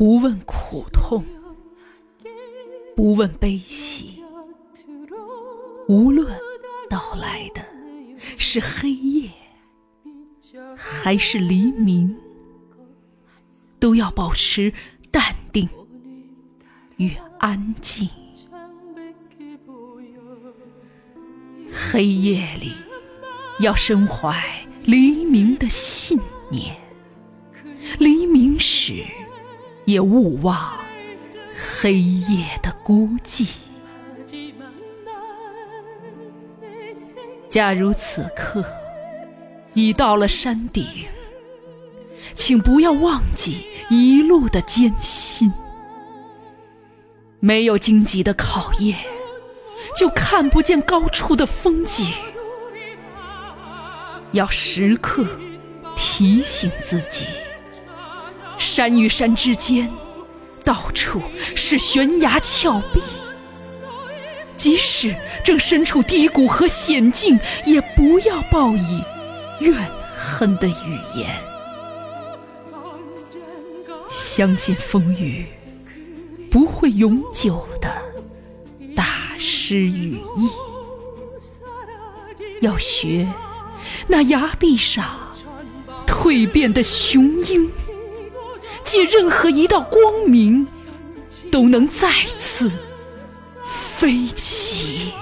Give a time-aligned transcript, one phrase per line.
[0.00, 1.22] 不问苦痛，
[2.96, 4.24] 不问悲喜，
[5.88, 6.26] 无论
[6.88, 7.62] 到来的
[8.38, 9.30] 是黑夜
[10.74, 12.16] 还是黎明，
[13.78, 14.72] 都要保持
[15.10, 15.68] 淡定
[16.96, 18.08] 与安静。
[21.70, 22.72] 黑夜里
[23.58, 24.42] 要身怀
[24.82, 25.68] 黎明的
[29.90, 30.78] 也勿忘
[31.80, 33.48] 黑夜的孤寂。
[37.48, 38.64] 假如此刻
[39.74, 40.86] 已到了山顶，
[42.34, 45.52] 请不要忘记一路的艰辛。
[47.40, 48.96] 没有荆棘的考验，
[49.96, 52.06] 就看不见高处的风景。
[54.30, 55.26] 要时刻
[55.96, 57.26] 提醒自己。
[58.60, 59.90] 山与山之间，
[60.62, 61.20] 到处
[61.56, 63.00] 是悬崖峭壁。
[64.56, 69.02] 即使正身处低谷和险境，也不要报以
[69.60, 69.74] 怨
[70.14, 71.26] 恨的语言。
[74.10, 75.46] 相信风雨
[76.50, 77.90] 不会永久的
[78.94, 79.06] 打
[79.38, 80.50] 湿羽翼。
[82.60, 83.26] 要学
[84.06, 85.06] 那崖壁上
[86.06, 87.70] 蜕变的雄鹰。
[88.90, 90.66] 借任何一道光明，
[91.52, 92.68] 都能再次
[93.64, 95.12] 飞起。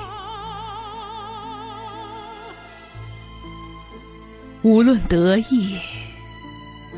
[4.63, 5.77] 无论得意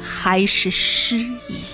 [0.01, 1.65] 还是失意，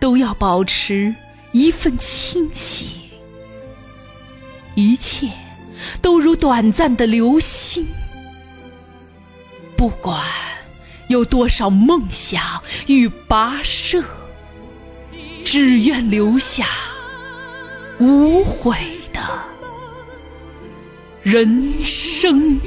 [0.00, 1.14] 都要保持
[1.52, 2.88] 一份清醒。
[4.74, 5.30] 一切
[6.00, 7.86] 都如短暂的流星，
[9.76, 10.24] 不管。
[11.08, 14.02] 有多少梦想与跋涉，
[15.44, 16.66] 只愿留下
[17.98, 18.76] 无悔
[19.12, 19.20] 的
[21.22, 22.58] 人生。